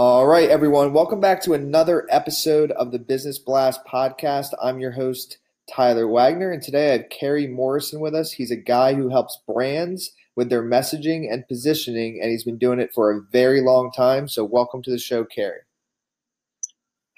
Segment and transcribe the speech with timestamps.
[0.00, 0.92] All right, everyone.
[0.92, 4.50] Welcome back to another episode of the Business Blast podcast.
[4.62, 8.30] I'm your host, Tyler Wagner, and today I have Kerry Morrison with us.
[8.30, 12.78] He's a guy who helps brands with their messaging and positioning, and he's been doing
[12.78, 14.28] it for a very long time.
[14.28, 15.62] So, welcome to the show, Kerry.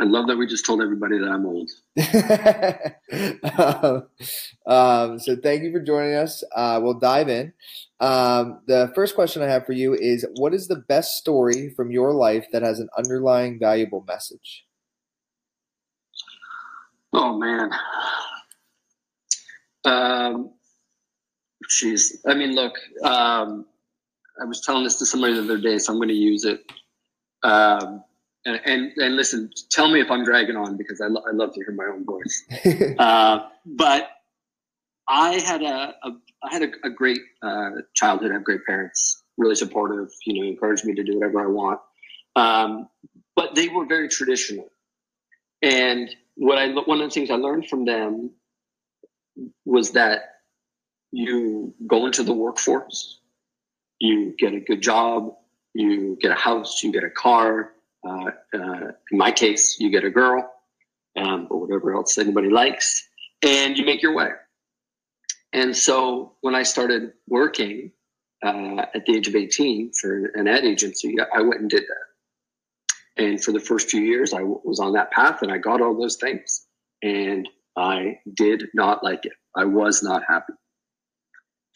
[0.00, 1.70] I love that we just told everybody that I'm old.
[4.66, 6.42] um, so thank you for joining us.
[6.56, 7.52] Uh, we'll dive in.
[8.00, 11.90] Um, the first question I have for you is What is the best story from
[11.90, 14.64] your life that has an underlying valuable message?
[17.12, 17.70] Oh, man.
[19.84, 20.54] Um,
[21.70, 22.16] jeez.
[22.26, 23.66] I mean, look, um,
[24.40, 26.64] I was telling this to somebody the other day, so I'm going to use it.
[27.42, 28.02] Um,
[28.44, 31.54] and, and, and listen, tell me if I'm dragging on because I, lo- I love
[31.54, 32.44] to hear my own voice.
[32.98, 34.10] uh, but
[35.08, 36.10] I had a, a
[36.42, 38.30] I had a, a great uh, childhood.
[38.30, 40.08] I have great parents, really supportive.
[40.24, 41.80] You know, encouraged me to do whatever I want.
[42.36, 42.88] Um,
[43.36, 44.70] but they were very traditional,
[45.62, 48.30] and what I one of the things I learned from them
[49.64, 50.20] was that
[51.12, 53.20] you go into the workforce,
[53.98, 55.34] you get a good job,
[55.74, 57.72] you get a house, you get a car,
[58.06, 60.50] uh, uh, in my case, you get a girl,
[61.16, 63.08] um, or whatever else anybody likes,
[63.42, 64.30] and you make your way.
[65.52, 67.92] And so when I started working
[68.44, 72.06] uh, at the age of 18 for an ad agency, I went and did that.
[73.24, 75.82] And for the first few years, I w- was on that path and I got
[75.82, 76.66] all those things.
[77.02, 79.32] And I did not like it.
[79.56, 80.54] I was not happy.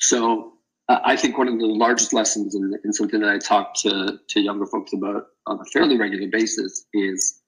[0.01, 0.54] So
[0.89, 4.67] I think one of the largest lessons and, something that I talk to, to younger
[4.67, 7.41] folks about on a fairly regular basis is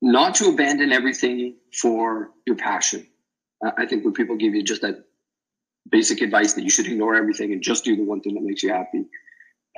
[0.00, 3.06] not to abandon everything for your passion.
[3.64, 5.04] Uh, I think when people give you just that
[5.90, 8.62] basic advice that you should ignore everything and just do the one thing that makes
[8.62, 9.04] you happy,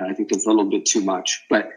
[0.00, 1.44] I think that's a little bit too much.
[1.50, 1.70] But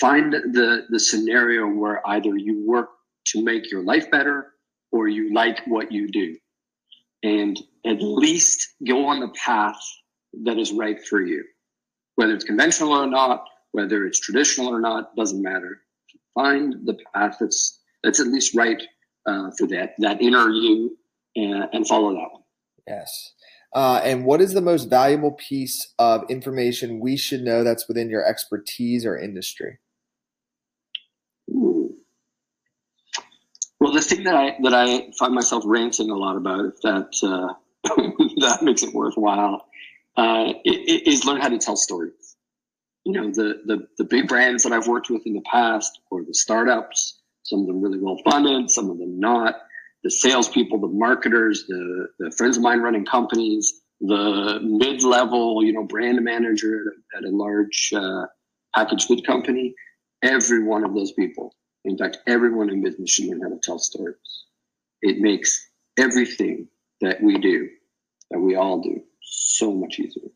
[0.00, 2.90] find the the scenario where either you work
[3.28, 4.54] to make your life better
[4.90, 6.36] or you like what you do,
[7.22, 9.78] and at least go on the path
[10.44, 11.44] that is right for you,
[12.16, 15.82] whether it's conventional or not whether it's traditional or not doesn't matter.
[16.34, 18.80] Find the path that's that's at least right
[19.26, 20.96] uh, for that that inner you,
[21.36, 22.42] and, and follow that one.
[22.86, 23.32] Yes.
[23.74, 28.08] Uh, and what is the most valuable piece of information we should know that's within
[28.08, 29.78] your expertise or industry?
[33.88, 37.08] Well, the thing that I that I find myself ranting a lot about, if that
[37.22, 37.54] uh,
[38.40, 39.64] that makes it worthwhile,
[40.14, 42.36] uh, is learn how to tell stories
[43.08, 46.22] you know the, the the big brands that I've worked with in the past, or
[46.22, 49.54] the startups, some of them really well funded, some of them not.
[50.04, 55.72] The salespeople, the marketers, the the friends of mine running companies, the mid level, you
[55.72, 58.26] know, brand manager at a, large uh,
[58.74, 59.74] packaged good company.
[60.22, 61.54] Every one of those people,
[61.88, 64.16] in fact, everyone in business should learn how to tell stories.
[65.02, 66.68] It makes everything
[67.00, 67.68] that we do,
[68.30, 70.30] that we all do, so much easier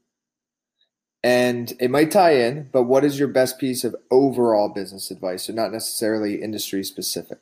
[1.25, 5.45] and it might tie in, but what is your best piece of overall business advice?
[5.45, 7.39] So, not necessarily industry specific.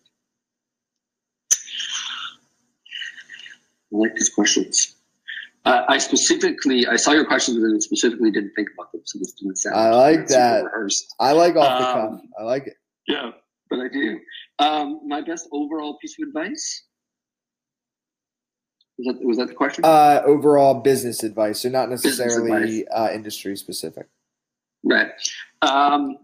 [3.92, 4.96] I like these questions.
[5.64, 9.32] Uh, I specifically, I saw your questions and specifically didn't think about them, so this
[9.32, 9.76] didn't sound.
[9.76, 10.64] I like that.
[10.64, 11.14] Rehearsed.
[11.18, 12.20] I like off the um, cuff.
[12.38, 12.76] I like it.
[13.08, 13.30] Yeah,
[13.70, 14.20] but I do.
[14.58, 16.84] Um, my best overall piece of advice
[18.98, 19.84] was that, was that the question?
[19.84, 24.08] Uh, overall business advice, so not necessarily uh, industry specific.
[24.84, 25.08] Right.
[25.62, 26.18] Um,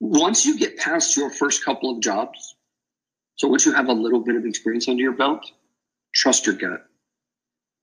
[0.00, 2.56] once you get past your first couple of jobs,
[3.36, 5.44] so once you have a little bit of experience under your belt,
[6.14, 6.86] trust your gut.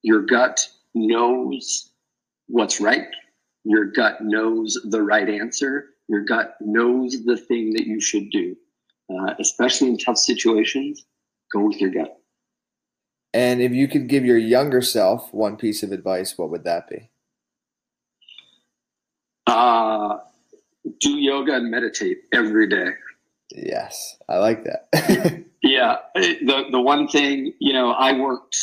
[0.02, 1.92] Your gut knows
[2.48, 3.08] what's right.
[3.64, 5.90] Your gut knows the right answer.
[6.08, 8.56] Your gut knows the thing that you should do.
[9.10, 11.06] Uh, especially in tough situations,
[11.54, 12.18] go with your gut.
[13.34, 16.90] And if you could give your younger self one piece of advice, what would that
[16.90, 17.10] be?
[19.46, 20.18] Uh,
[21.00, 22.92] do yoga and meditate every day.
[23.56, 25.46] Yes, I like that.
[25.64, 28.58] yeah, the the one thing you know, I worked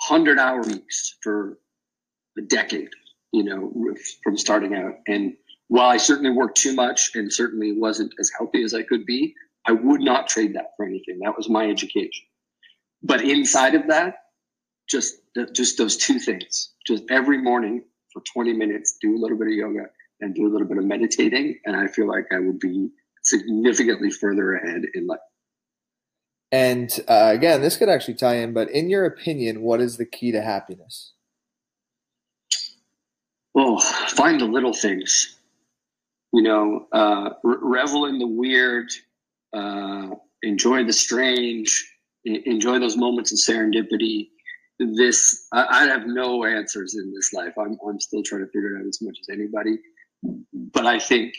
[0.00, 1.58] hundred hour weeks for
[2.38, 2.90] a decade.
[3.32, 3.72] You know,
[4.22, 5.34] from starting out, and
[5.74, 9.34] while I certainly worked too much and certainly wasn't as healthy as I could be,
[9.66, 11.18] I would not trade that for anything.
[11.18, 12.26] That was my education.
[13.02, 14.18] But inside of that,
[14.88, 15.16] just
[15.52, 16.70] just those two things.
[16.86, 17.82] Just every morning
[18.12, 19.86] for 20 minutes, do a little bit of yoga
[20.20, 22.90] and do a little bit of meditating, and I feel like I would be
[23.24, 25.18] significantly further ahead in life.
[26.52, 30.06] And uh, again, this could actually tie in, but in your opinion, what is the
[30.06, 31.14] key to happiness?
[33.54, 35.34] Well, find the little things.
[36.34, 38.88] You know, uh, revel in the weird,
[39.56, 40.08] uh,
[40.42, 41.70] enjoy the strange,
[42.24, 44.30] enjoy those moments of serendipity.
[44.80, 47.54] This, I, I have no answers in this life.
[47.56, 49.78] I'm, I'm still trying to figure it out as much as anybody.
[50.72, 51.34] But I think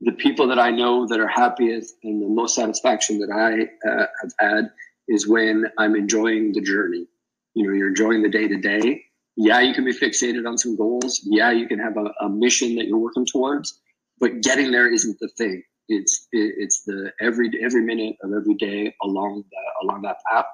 [0.00, 4.06] the people that I know that are happiest and the most satisfaction that I uh,
[4.20, 4.70] have had
[5.06, 7.06] is when I'm enjoying the journey.
[7.54, 9.04] You know, you're enjoying the day to day.
[9.36, 11.20] Yeah, you can be fixated on some goals.
[11.24, 13.80] Yeah, you can have a, a mission that you're working towards,
[14.20, 15.62] but getting there isn't the thing.
[15.88, 20.46] It's it, it's the every every minute of every day along the, along that path.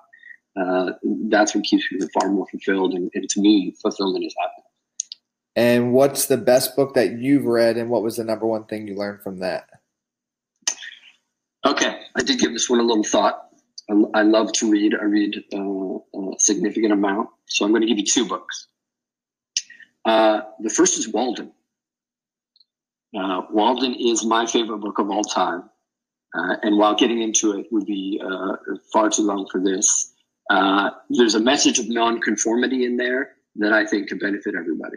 [0.54, 0.92] Uh,
[1.30, 4.68] that's what keeps me far more fulfilled, and, and to me, fulfillment is happiness.
[5.56, 8.86] And what's the best book that you've read, and what was the number one thing
[8.86, 9.68] you learned from that?
[11.64, 13.48] Okay, I did give this one a little thought.
[13.90, 14.94] I, I love to read.
[15.00, 18.68] I read uh, a significant amount, so I'm going to give you two books.
[20.04, 21.52] Uh, the first is Walden.
[23.18, 25.64] Uh, Walden is my favorite book of all time.
[26.36, 28.56] Uh, and while getting into it would be uh,
[28.92, 30.14] far too long for this,
[30.50, 34.96] uh, there's a message of nonconformity in there that I think can benefit everybody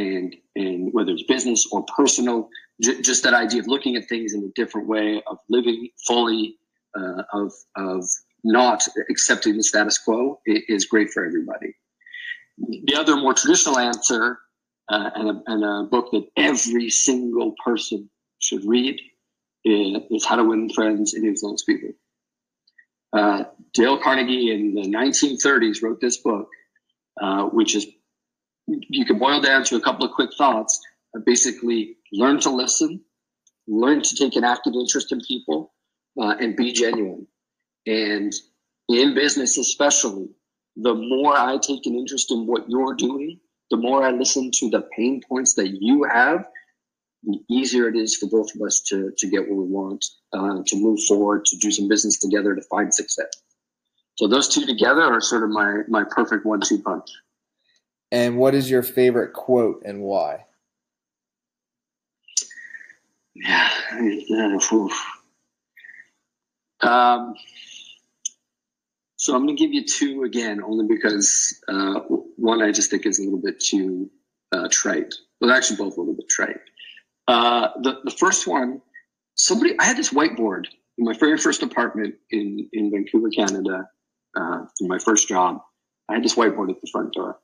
[0.00, 2.48] and and whether it's business or personal,
[2.82, 6.56] j- just that idea of looking at things in a different way, of living fully,
[6.98, 8.04] uh, of of
[8.42, 11.74] not accepting the status quo is great for everybody.
[12.58, 14.38] The other more traditional answer,
[14.90, 18.10] uh, and, a, and a book that every single person
[18.40, 19.00] should read,
[19.64, 21.90] is, is How to Win Friends and Influence People.
[23.12, 23.44] Uh,
[23.74, 26.48] Dale Carnegie in the 1930s wrote this book,
[27.20, 27.86] uh, which is
[28.66, 30.80] you can boil down to a couple of quick thoughts.
[31.26, 33.00] Basically, learn to listen,
[33.66, 35.72] learn to take an active interest in people,
[36.20, 37.26] uh, and be genuine.
[37.86, 38.32] And
[38.88, 40.28] in business, especially,
[40.76, 43.40] the more I take an interest in what you're doing,
[43.70, 46.46] the more I listen to the pain points that you have,
[47.22, 50.62] the easier it is for both of us to, to get what we want, uh,
[50.66, 53.28] to move forward, to do some business together, to find success.
[54.16, 57.08] So those two together are sort of my my perfect one-two punch.
[58.12, 60.44] And what is your favorite quote and why?
[63.34, 63.70] Yeah.
[66.82, 67.34] Um,
[69.30, 72.00] so I'm going to give you two again, only because uh,
[72.36, 74.10] one I just think is a little bit too
[74.50, 75.14] uh, trite.
[75.40, 76.56] Well, actually, both a little bit trite.
[77.28, 78.82] Uh, the the first one,
[79.36, 80.64] somebody I had this whiteboard
[80.98, 83.88] in my very first apartment in in Vancouver, Canada,
[84.36, 85.60] uh, in my first job.
[86.08, 87.38] I had this whiteboard at the front door,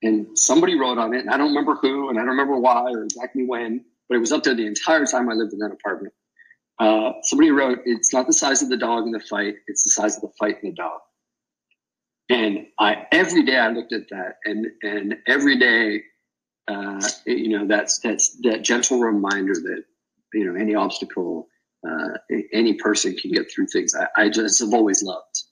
[0.00, 2.92] and somebody wrote on it, and I don't remember who, and I don't remember why
[2.92, 5.72] or exactly when, but it was up there the entire time I lived in that
[5.72, 6.14] apartment.
[6.78, 9.90] Uh, somebody wrote, "It's not the size of the dog in the fight; it's the
[9.90, 11.00] size of the fight in the dog."
[12.30, 16.02] And I every day I looked at that, and and every day,
[16.68, 19.84] uh, you know, that's that's that gentle reminder that
[20.34, 21.48] you know any obstacle,
[21.88, 22.18] uh,
[22.52, 23.94] any person can get through things.
[23.94, 25.44] I, I just have always loved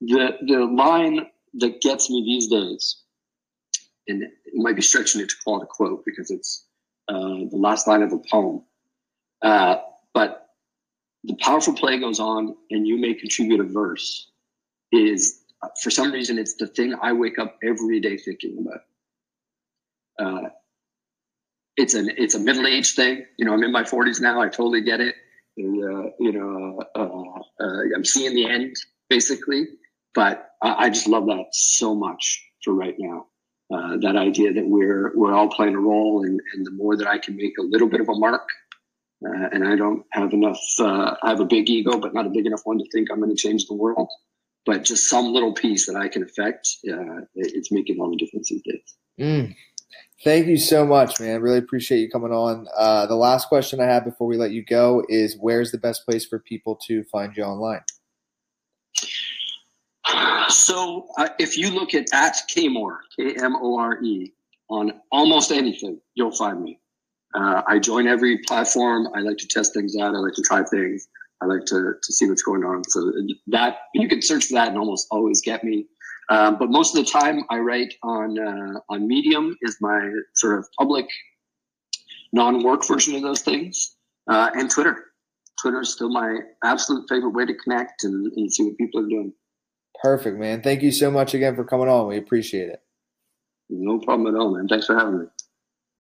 [0.00, 3.02] the the line that gets me these days
[4.08, 6.66] and it might be stretching it to call it a quote because it's
[7.08, 8.62] uh, the last line of a poem.
[9.42, 9.76] Uh,
[10.12, 10.48] but
[11.24, 14.30] the powerful play goes on, and you may contribute a verse.
[14.92, 15.43] Is
[15.82, 18.80] for some reason it's the thing I wake up every day thinking about.
[20.18, 20.48] Uh,
[21.76, 23.24] it's an it's a middle age thing.
[23.36, 24.40] You know, I'm in my 40s now.
[24.40, 25.14] I totally get it.
[25.58, 28.74] Uh, you know, uh, I'm seeing the end
[29.08, 29.66] basically,
[30.14, 33.26] but I, I just love that so much for right now.
[33.72, 37.08] Uh, that idea that we're we're all playing a role, and, and the more that
[37.08, 38.46] I can make a little bit of a mark,
[39.26, 40.60] uh, and I don't have enough.
[40.78, 43.20] Uh, I have a big ego, but not a big enough one to think I'm
[43.20, 44.08] going to change the world.
[44.66, 48.48] But just some little piece that I can affect, uh, it's making all the difference
[48.48, 48.96] these days.
[49.20, 49.54] Mm.
[50.22, 51.42] Thank you so much, man.
[51.42, 52.66] Really appreciate you coming on.
[52.74, 56.06] Uh, the last question I have before we let you go is: Where's the best
[56.06, 57.82] place for people to find you online?
[60.48, 64.32] So uh, if you look at at Kmore, K M O R E,
[64.68, 66.80] on almost anything, you'll find me.
[67.34, 69.08] Uh, I join every platform.
[69.14, 70.14] I like to test things out.
[70.14, 71.08] I like to try things.
[71.44, 72.82] I like to, to see what's going on.
[72.88, 73.12] So
[73.48, 75.86] that you can search for that and almost always get me.
[76.30, 80.58] Um, but most of the time, I write on uh, on Medium is my sort
[80.58, 81.06] of public
[82.32, 83.96] non-work version of those things,
[84.30, 85.04] uh, and Twitter.
[85.60, 89.08] Twitter is still my absolute favorite way to connect and, and see what people are
[89.08, 89.32] doing.
[90.02, 90.62] Perfect, man.
[90.62, 92.08] Thank you so much again for coming on.
[92.08, 92.82] We appreciate it.
[93.70, 94.66] No problem at all, man.
[94.66, 95.26] Thanks for having me.